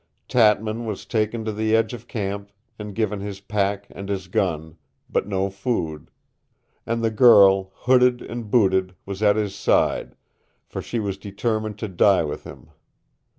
[0.27, 4.75] Tatman was taken to the edge of camp and given his pack and his gun
[5.11, 6.09] but no food.
[6.87, 10.15] And the girl, hooded and booted, was at his side,
[10.65, 12.71] for she was determined to die with him.